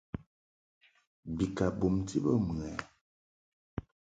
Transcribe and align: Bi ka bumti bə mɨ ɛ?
Bi 1.35 1.45
ka 1.55 1.65
bumti 1.79 2.15
bə 2.23 2.31
mɨ 2.45 2.53
ɛ? 2.71 2.71